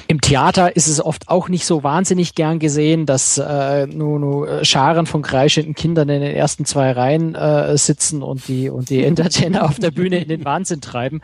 Im 0.08 0.22
Theater 0.22 0.75
ist 0.75 0.88
es 0.88 1.04
oft 1.04 1.30
auch 1.30 1.50
nicht 1.50 1.66
so 1.66 1.84
wahnsinnig 1.84 2.36
gern 2.36 2.60
gesehen, 2.60 3.06
dass 3.06 3.38
äh, 3.38 3.88
nur, 3.88 4.20
nur 4.20 4.64
Scharen 4.66 5.06
von 5.06 5.22
kreischenden 5.22 5.75
Kindern 5.75 6.10
in 6.10 6.22
den 6.22 6.36
ersten 6.36 6.66
zwei 6.66 6.92
Reihen 6.92 7.36
äh, 7.36 7.78
sitzen 7.78 8.24
und 8.24 8.48
die, 8.48 8.70
und 8.70 8.90
die 8.90 9.04
Entertainer 9.04 9.66
auf 9.66 9.80
der 9.80 9.92
Bühne 9.92 10.18
in 10.18 10.30
den 10.30 10.46
Wahnsinn 10.46 10.82
treiben. 10.82 11.22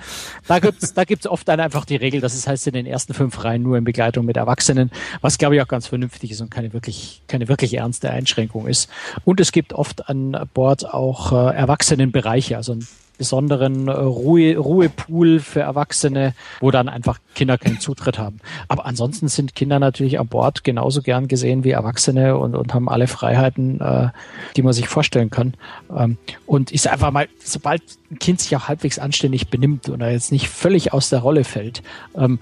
Da 0.48 0.60
gibt's 0.60 0.94
da 0.94 1.04
gibt's 1.04 1.28
oft 1.28 1.48
dann 1.48 1.60
einfach 1.60 1.86
die 1.86 1.96
Regel, 1.96 2.22
dass 2.22 2.36
es 2.36 2.48
heißt 2.48 2.68
in 2.68 2.74
den 2.74 2.86
ersten 2.86 3.13
fünf 3.13 3.44
Reihen 3.44 3.63
nur 3.63 3.78
in 3.78 3.84
Begleitung 3.84 4.25
mit 4.25 4.38
Erwachsenen, 4.38 4.92
was 5.22 5.38
glaube 5.38 5.56
ich 5.56 5.62
auch 5.62 5.68
ganz 5.68 5.88
vernünftig 5.88 6.32
ist 6.32 6.42
und 6.42 6.51
keine 6.51 6.74
wirklich, 6.74 7.22
keine 7.28 7.48
wirklich 7.48 7.75
ernste 7.75 8.11
Einschränkung 8.12 8.68
ist. 8.68 8.89
Und 9.25 9.39
es 9.39 9.51
gibt 9.51 9.74
oft 9.74 10.10
an 10.10 10.50
Bord 10.53 10.94
auch 10.94 11.32
äh, 11.32 11.56
Erwachsenenbereiche, 11.56 12.58
also 12.58 12.74
ein 12.74 12.88
besonderen 13.22 13.88
äh, 13.88 13.91
Ruhe, 13.91 14.58
Ruhepool 14.58 15.39
für 15.41 15.60
Erwachsene, 15.60 16.34
wo 16.60 16.72
dann 16.72 16.89
einfach 16.89 17.20
Kinder 17.36 17.60
keinen 17.60 17.80
Zutritt 17.80 18.18
haben. 18.18 18.39
Aber 18.68 18.88
ansonsten 18.88 19.27
sind 19.27 19.53
Kinder 19.53 19.77
natürlich 19.77 20.20
an 20.20 20.27
Bord 20.27 20.63
genauso 20.63 21.03
gern 21.03 21.27
gesehen 21.27 21.63
wie 21.63 21.70
Erwachsene 21.70 22.36
und, 22.36 22.56
und 22.56 22.74
haben 22.74 22.89
alle 22.89 23.06
Freiheiten, 23.06 23.80
äh, 23.80 24.10
die 24.56 24.63
man 24.63 24.74
sich 24.74 24.88
vorstellen 24.88 25.30
kann. 25.30 25.53
Ähm, 25.96 26.18
und 26.48 26.72
sage 26.82 26.94
einfach 26.94 27.12
mal, 27.12 27.27
sobald 27.44 27.84
ein 28.10 28.18
Kind 28.18 28.41
sich 28.41 28.56
auch 28.56 28.68
halbwegs 28.68 28.98
anständig 28.98 29.50
benimmt 29.50 29.88
und 29.88 30.01
er 30.01 30.12
jetzt 30.12 30.32
nicht 30.32 30.48
völlig 30.48 30.91
aus 30.91 31.10
der 31.10 31.20
Rolle 31.20 31.44
fällt, 31.44 31.84
ähm, 32.18 32.39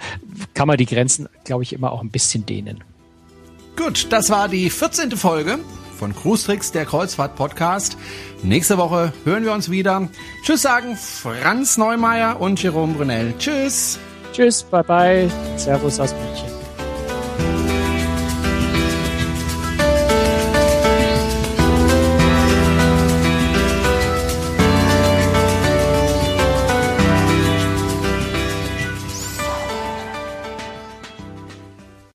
kann 0.54 0.70
man 0.70 0.78
die 0.78 0.86
Grenzen, 0.86 1.28
glaube 1.44 1.64
ich, 1.64 1.74
immer 1.74 1.92
auch 1.92 2.02
ein 2.02 2.10
bisschen 2.10 2.46
dehnen. 2.46 2.86
Gut, 3.80 4.08
das 4.12 4.30
war 4.30 4.50
die 4.50 4.70
14. 4.70 5.12
Folge 5.12 5.58
von 5.98 6.14
Cruise 6.14 6.46
Tricks, 6.46 6.74
der 6.74 6.86
Kreuzfahrt-Podcast. 6.86 7.98
Nächste 8.44 8.78
Woche 8.78 9.14
hören 9.24 9.46
wir 9.46 9.54
uns 9.54 9.72
wieder. 9.72 10.10
Tschüss 10.44 10.64
sagen 10.64 10.98
Franz 10.98 11.78
Neumeier 11.78 12.42
und 12.42 12.62
Jerome 12.62 12.96
Brunel. 12.96 13.34
Tschüss. 13.40 13.98
Tschüss, 14.34 14.64
bye 14.64 14.84
bye. 14.84 15.30
Servus 15.56 15.98
aus 15.98 16.14
München. 16.14 16.59